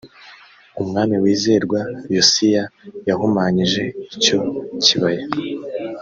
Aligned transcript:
umwami 0.81 1.15
wizerwa 1.23 1.79
yosiya 2.15 2.63
yahumanyije 3.07 3.83
icyo 4.15 4.37
kibaya 4.83 5.25